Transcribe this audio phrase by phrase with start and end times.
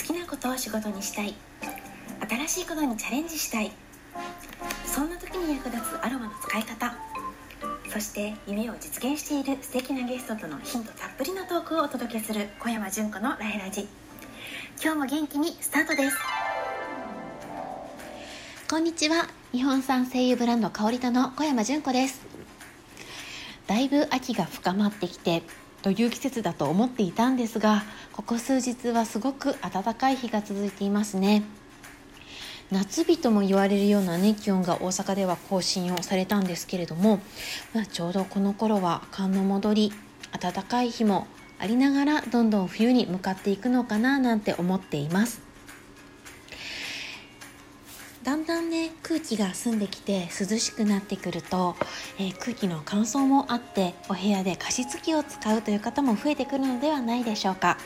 [0.00, 1.34] 好きなことを仕事にしたい。
[2.26, 3.70] 新しいことにチャレンジしたい。
[4.86, 6.94] そんな時に役立つアロマの使い方。
[7.92, 13.88] そして夢を実現している素敵なゲストとのヒントたっぷりのトークをお届けする小山純子のライラジ。
[14.82, 16.16] 今日も元気にスタートです。
[18.70, 19.28] こんにちは。
[19.52, 22.22] 日本産声優ブランド香りとの小山純子です。
[23.66, 25.42] だいぶ秋が深まってきて
[25.82, 31.42] という季節だと思っていたんですがここ数日はすごく暖かい日が続いていますね。
[32.70, 37.18] 夏日とも言われるようなね気温が大阪では更新をされたんですけれども、
[37.74, 39.92] まあ、ちょうどこの頃は寒の戻り
[40.38, 41.26] 暖かい日も
[41.58, 45.49] ありながらどんどん冬に向かっていくのかななんて思っています。
[48.22, 51.74] だんだんね空気が澄んできて涼しくなってくると、
[52.18, 57.78] えー、空気の乾燥もあってお部屋で加湿器を使うという方も増えてくるのではないでしょうか。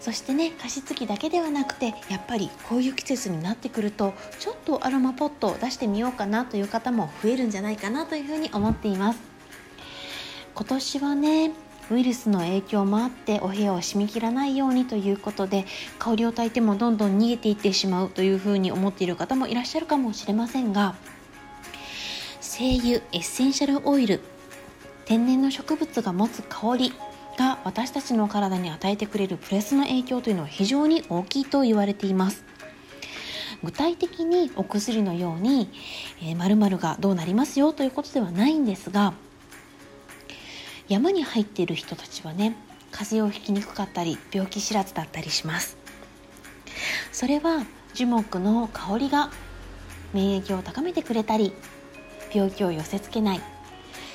[0.00, 9.18] そしてね加湿器だけではなくてやっぱりこういう季節になってくるとちょっとアロマポットを出してみようかなという方も増えるんじゃないかなというふうに思っています。
[10.54, 11.50] 今年はね
[11.90, 15.64] ウイルスの影響もあってお部屋を締め切らないようにということで
[15.98, 20.96] 香りを焚いてもどんどん逃げていってしまうというふうに思っている方もいらっしゃるかもしれませんが
[22.40, 24.20] 精油エッセンシャルオイル
[25.04, 26.92] 天然の植物が持つ香り
[27.38, 32.44] が私たちの体に与えてくれるプレスの影響というのは非常に大きいと言われています。
[33.62, 35.70] 具体的にお薬のように、
[36.22, 39.14] えー、〇〇がどうなりますよということではないんですが
[40.88, 42.56] 山に入っている人たちはね
[42.90, 45.76] 風邪をひきにくかったり病気知らずだったりします。
[47.12, 49.30] それは樹木の香りが
[50.12, 51.52] 免疫を高めてくれたり
[52.32, 53.40] 病気を寄せ付けない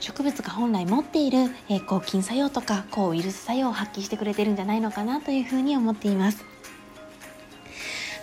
[0.00, 6.44] 植物が本来持っている、え抗菌作用とか抗ウイルス作用を発揮してくれてるんじゃないのかなというふうに思っています。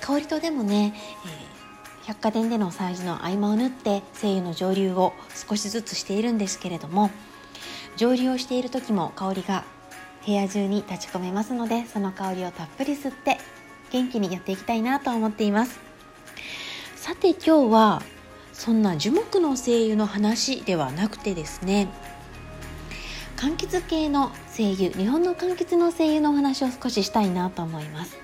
[0.00, 0.94] 香りとでもね、
[1.24, 5.12] えー、百貨店での催事の合間を縫って精油の蒸留を
[5.48, 7.10] 少しずつしているんですけれども
[7.98, 9.64] 蒸留をしている時も香りが
[10.24, 13.38] 部屋中に立ち込めますのでその香りをたっぷり吸って
[13.90, 15.80] 元気にやっていきたいなと思っています。
[16.94, 18.02] さて今日は
[18.52, 21.88] そんな樹木の精油の話ではなくてですね
[23.36, 28.16] 柑橘系の精油日本の柑橘の精油のお話を少ししたいなと思います。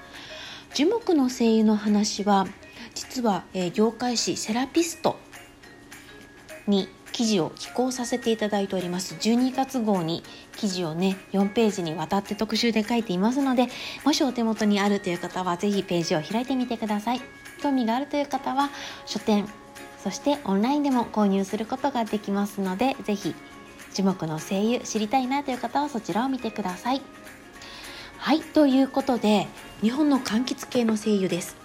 [0.75, 2.47] 樹木の精油の話は
[2.95, 5.17] 実は、えー、業界誌セラピスト
[6.67, 9.15] に記事を寄稿させていただいております。
[9.15, 10.23] 12月号に
[10.57, 13.69] 記事をね4ページにわたって特集で書いていますので
[14.05, 17.21] もしお手元にあるという方は是非ページを開いてみてください。
[17.63, 18.71] 興味があるという方は
[19.07, 19.49] 書店
[20.03, 23.35] そしてオンラインでも購入することができますので是非
[23.95, 27.01] 樹木の声優知りたいなという方はそちらを見てください。
[28.19, 29.47] はいということで
[29.81, 31.64] 日本の柑橘系の精油です。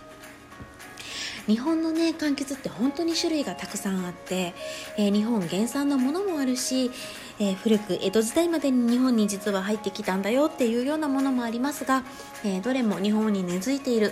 [1.50, 4.54] 日本のね柑橘って本当に種類がたくさんあって、
[4.98, 6.92] えー、日本原産のものもあるし、
[7.40, 12.04] えー、古く江戸時代までに日本に実は入ってきたんだよっていうようなものもありますが、
[12.46, 14.12] え、どれも日本に根付いている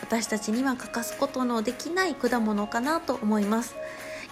[0.00, 3.74] 私たちには欠かすことのできない果物かなと思います。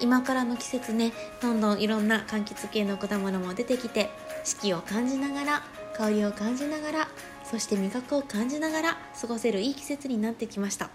[0.01, 4.11] 今からの季節ねどんどんいろんな柑橘系の果物も出てきて
[4.45, 5.63] 四季を感じながら
[5.97, 7.09] 香りを感じながら
[7.43, 10.91] そして味覚を感じながら過ごせるいい季節になってきました。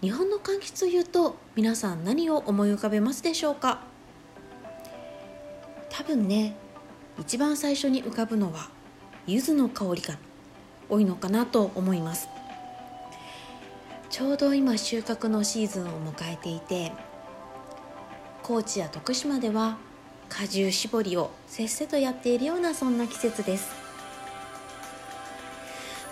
[0.00, 3.80] 日本の柑橘というと皆さん何を思い浮かべますでしょうか？
[5.90, 6.56] 多分ね
[7.18, 8.70] 一番最初に浮かぶのは
[9.26, 10.16] 柚子の香りが
[10.88, 12.28] 多いのかなと思います。
[14.08, 16.92] ちょうど今収穫のシーズンを迎えていて
[18.42, 19.76] 高知や徳島では
[20.30, 23.68] 果汁搾りをせっせとやっているようなそんな季節です。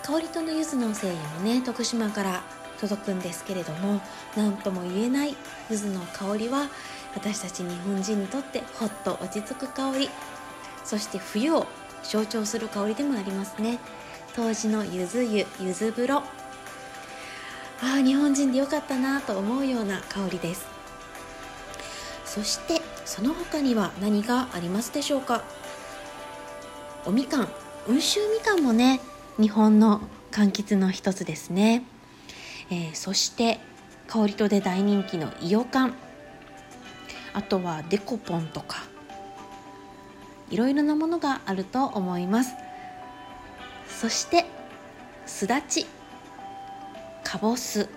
[0.03, 2.58] 香りとの柚子の精油もね徳島から。
[2.79, 4.01] 届くんですけれども
[4.35, 5.35] 何とも言えない
[5.69, 6.67] 柚子の香りは
[7.15, 10.09] 私たち日本人にとってほっと落ち着く香り。
[10.85, 11.67] そして冬を
[12.03, 13.79] 象徴する香りでもありますね。
[14.35, 16.17] 当時の柚子湯柚子風呂。
[16.17, 16.23] あ
[17.81, 20.65] あ日本人でよかったなと思うような香りです。
[22.25, 25.43] そしてその他には何がありますでしょうか？
[27.05, 27.49] おみかん
[27.87, 28.99] 温州みかんもね
[29.39, 30.01] 日本の
[30.31, 31.83] 柑橘の一つですね、
[32.71, 33.59] えー、そして
[34.07, 35.93] 香りとで大人気のイヨカン。
[37.33, 38.83] あとはデコポンとか。
[40.49, 42.53] いろいろなものがあると思います。
[43.87, 44.45] そして
[45.25, 45.85] すだち。
[47.23, 47.87] カボス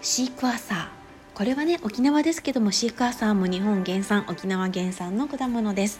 [0.00, 1.02] シークワーサー。
[1.34, 5.98] これはね沖縄ですけどもシークワーサーも日本原産沖縄原産の果物です、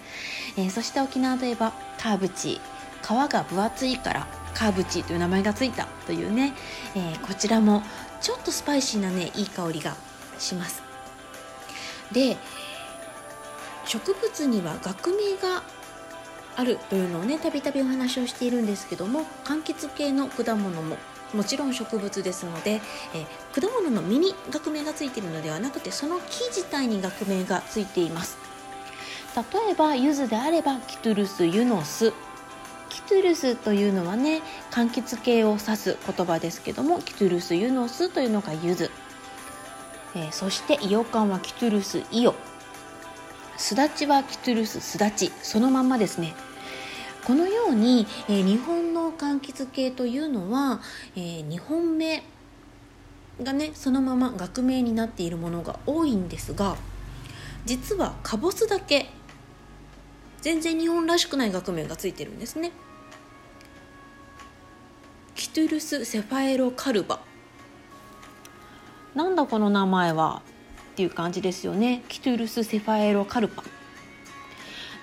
[0.58, 2.60] えー、そして沖縄といえばカーブチ
[3.02, 6.54] 皮が分厚いからカーブチという名前がついたというね、
[6.94, 7.82] えー、こちらも
[8.20, 9.96] ちょっとスパイシーなねいい香りが
[10.38, 10.82] します。
[12.12, 12.37] で
[13.87, 15.62] 植物には学名が
[16.54, 20.96] あるというのをねたびたびお話をしているんですけども柑橘系の果物も
[21.34, 22.82] もちろん植物ですので、
[23.14, 28.38] えー、果物の実に学名がついているのではなくてその木自体に学名がついています。
[29.34, 32.12] 例えば柚子であればキトゥルスユノス
[32.93, 38.91] キトゥルスというのはね柑橘系を指す言葉ですけどもキトゥルスユノスというのが柚子、
[40.15, 42.35] えー、そしてイオカンはキトゥルスイオ。
[43.56, 46.35] すだちはキトゥルスすだちそのまんまですね。
[47.25, 50.83] このように、えー、日本の柑橘系というのは、
[51.17, 52.23] えー、日本名
[53.43, 56.77] がねそのまま学名になっているものが多いんですが
[57.65, 59.09] 実はかぼすだけ
[60.43, 62.73] 全然日本らしくない学名がついてるんですね。
[65.35, 67.21] キトゥルス・セファエロ・カルバ。
[69.15, 70.43] なんだこの名前は
[70.93, 72.03] っていう感じですよね。
[72.09, 73.62] キトゥルス・セファエロ・カルバ。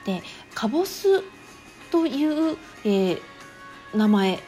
[0.06, 0.22] で
[0.54, 1.24] カボス
[1.92, 3.20] という、えー、
[3.96, 4.40] 名前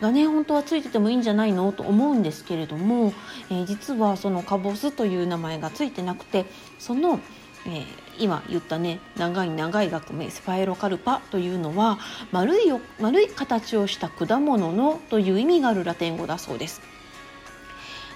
[0.00, 3.12] がね本当はついててもいいんじゃないのと思うんですけれども、
[3.50, 6.46] えー、実はそのカボスという名前がついてなくて
[6.78, 7.20] その、
[7.66, 7.84] えー、
[8.18, 11.98] 今言ったね長い長い学名スパイロカルパというのは
[12.32, 16.80] 丸いよ丸い形をした果物のという意味があるラテン語だそうです。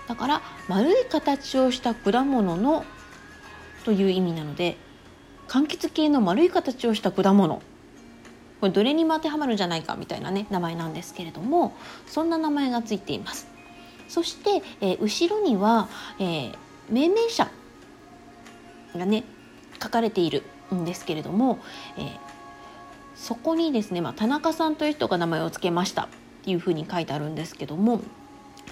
[0.06, 2.85] だから丸い形をした果物の
[3.85, 4.76] という意味なので
[5.49, 7.62] 柑橘系の丸い形をした果物
[8.61, 11.75] これどれにも当てはまるんじゃないかみたいなね名前なんですけれども
[12.06, 13.46] そんな名前がついています。
[14.08, 15.88] そして、えー、後ろには、
[16.19, 16.56] えー、
[16.91, 17.50] 命名者
[18.94, 19.25] がね
[19.85, 20.43] 書かれている
[20.75, 21.59] んですけれども、
[21.99, 22.19] えー、
[23.15, 26.09] そこにですね、まあ、田中さんという人が名前を付けましたっ
[26.45, 28.01] ていうふうに書いてあるんですけども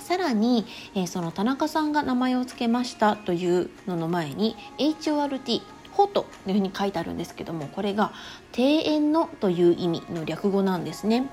[0.01, 0.65] さらに、
[0.95, 5.61] えー、その田中さんが名前を付けましたというのの前に HORT
[5.93, 8.13] ホというふうに書いてあるんですけどもこれが
[8.57, 11.29] 庭園のという意味の略語なんですね。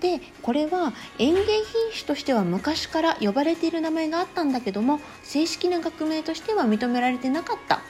[0.00, 7.80] でこれは園芸品種としては昔から呼ばれている名前があったんだけども正式な学名としては認められてなかった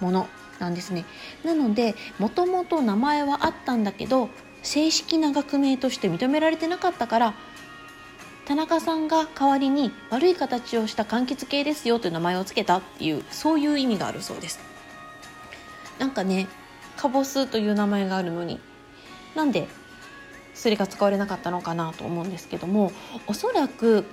[0.00, 0.28] もの
[0.58, 1.04] なんですね。
[1.44, 4.28] なのでもともと名前はあったんだけど
[4.62, 7.34] 正式な学名として認められてなかったから
[8.46, 14.60] 田中さんが代わりに悪い形をした柑橘系ですよという名前を付けたっていうそういう意味があるそうです。
[15.98, 16.48] なんかね
[16.96, 18.60] カボスという名前があるのに
[19.34, 19.68] なんで
[20.56, 22.90] それが使われなかったのかなと思うんですけども
[23.26, 24.04] おそらく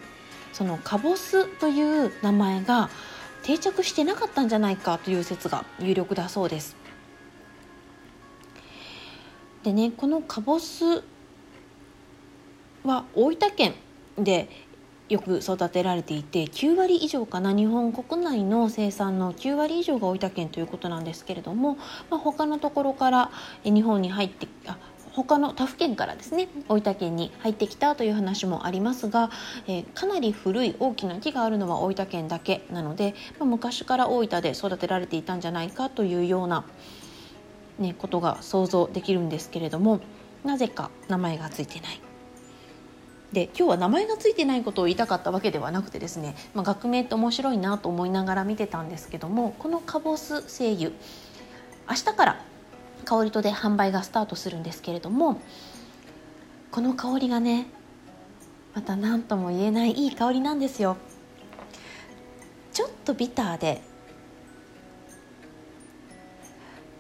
[0.52, 2.90] そのカボスという名前が
[3.42, 6.76] 定着してなかったんじゃないかという説が有力だそうです。
[9.64, 11.04] でねこのカボス
[12.84, 13.74] は大分県
[14.18, 14.50] で
[15.10, 21.78] よく育てられていて9割以上かな日本国内の生産の9割以上が大分県ということなんですけれども、
[22.10, 23.32] まあ、他のところから
[23.64, 24.78] 日本に入ってあ
[25.14, 29.30] 他の他府県からですね大分県に入ってきたという話もありますが、
[29.68, 36.66] えー、かなり古い大きな木があるのは大分県だけなので、まあ、昔から大分で育てられていたんじゃないかというような、
[37.78, 40.02] ね、ことが想像できるんですけれども
[40.44, 42.02] なぜか名前がついてない。
[43.32, 50.92] で今日は名前が付いてないことを言いたかったわけではなくてですね、まあ、学名って面白いなと思いながら見てたんですけどもこのカボス精油
[51.90, 52.46] 明日から
[53.04, 55.40] 香りとで販売がスタートするんですけれども
[56.72, 57.68] この香りがね
[58.74, 60.98] また何とも言えないいい香りなんですよ。
[62.72, 63.82] ちょっとビターで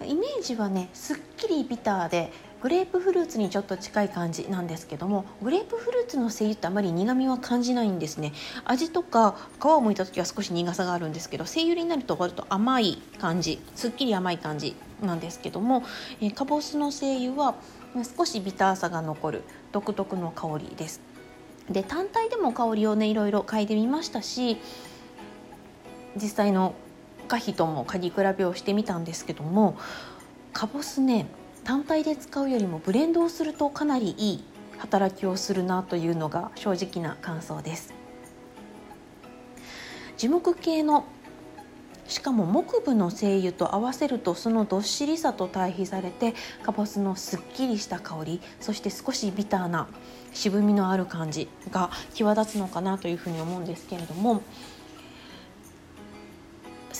[0.05, 2.31] イメージはねすっきりビターで
[2.63, 8.31] グレープフルーツにちょっと近い感じなんですけどもグレープフルーツの精油ってあまり苦みは感じないんですね。
[8.63, 15.83] 味とか皮を剥いた時は少し苦さがあるんですけど精油になると割と甘い感じすっきり甘い感じなんですけども、
[16.21, 17.55] えー、カボスの精油は
[18.17, 19.43] 少しビターさが残る
[19.73, 21.01] 独特の香りです。
[21.69, 24.57] で単体でも香りをねいろいろ嗅いでみましたし
[26.15, 26.75] 実際の
[27.27, 29.77] 可否とも嗅ぎ比べをしてみたんですけども
[30.53, 31.25] カボスね
[31.63, 34.43] 単体で使うよりもブレンドをするとかなりいい
[34.77, 37.93] 働きをするなというのが正直な感想です。
[40.17, 41.05] 樹木系の
[42.07, 49.87] しかも木部の精油と合わせるとそのどっしりさと対比されてカボスのすっきりした香りそして少しビターな
[50.33, 54.41] 渋みのある感じが際立つのかなというふうに思うんですけれども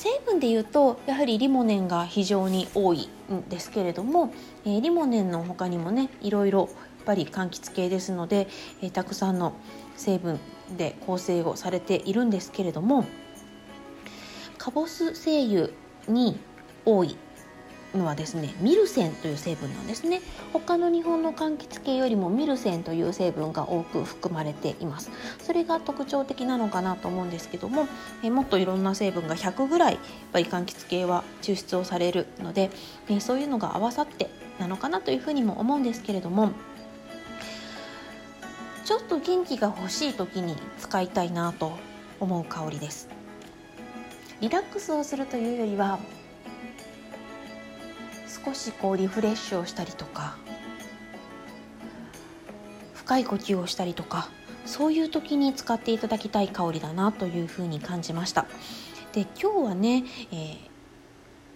[0.03, 4.33] 成分でいうとやはりリモネンが非常に多いんですけれども、
[4.65, 6.69] えー、リモネンの他にもねいろいろやっ
[7.05, 8.49] ぱり柑橘系ですので、
[8.81, 9.53] えー、たくさんの
[9.95, 10.41] 成分
[10.75, 13.05] で構成をされているんですけれども
[14.57, 15.69] カボス精油
[16.09, 16.37] に
[16.83, 17.15] 多い
[17.95, 20.21] のはですねミルセンという成分なんですね。
[20.51, 25.11] 他の日本の柑橘系よりもミルセンという成分が多く含まれています。
[25.39, 27.87] それが特徴的なのかなと思うんですけども
[28.23, 32.71] えもっといろんな成分が100ぐらいやっぱり柑橘系は抽出をされるので
[33.09, 36.51] えそういうのが合わさってなのかなというふうにも思うんですけれども
[38.85, 41.71] ちょっと元気が欲しい時に使いたいなと
[42.19, 43.09] 思う香りです。
[44.41, 45.99] リラックスをするというよりは
[48.45, 50.35] 少しこうリフレッシュをしたりとか
[52.93, 54.29] 深い呼吸をしたりとか
[54.65, 58.45] そういう時に使っていただきたい香りだなというふうに感じました。
[59.11, 60.57] で今日はね、えー、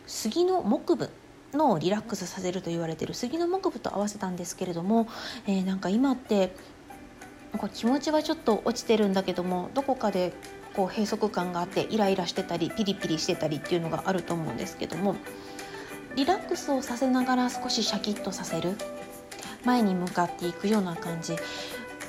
[0.06, 1.10] 杉の木部
[1.54, 5.08] のリラックスさせると言われてる杉の木部と合わせたんですけれども、
[5.48, 6.54] えー、なんか今って
[7.52, 10.34] なんか気持ちはちょっと落ちてるんだけどもどこかで
[10.76, 15.16] こう閉塞感があってイライラしてたりピリピリしてたりっていうのがあると思うんですけども
[16.18, 18.76] リラックスをさせながら少しシャキッとさせる。
[19.64, 21.34] 前に向かっていくような感じ。
[21.34, 21.38] な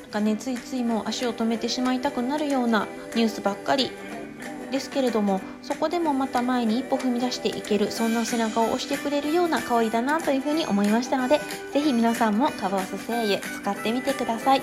[0.09, 3.91] んかねついついもう足を止めてしまいたくなるようなニュースばっかり。
[4.71, 7.93] ですけれどもそこでもまた前に一歩踏み出していける。
[7.93, 11.39] そんな背中を押してくれるような香りだなというふうに思いましたので
[11.75, 14.63] 是非皆さんもカボス精油使ってみてください。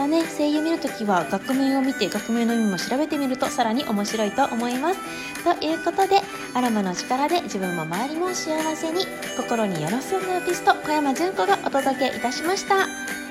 [0.00, 5.00] たね声優見るときは学名を見て学名の意味も調べてみるとさらに面白いと思います。
[5.44, 6.20] ということで
[6.54, 9.04] アロマの力で自分も周りも幸せに
[9.36, 13.29] 心によろすムーピスト小山純子がお届けいたしました。